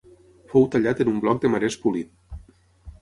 [0.53, 2.41] Fou tallat en un bloc de marès polit.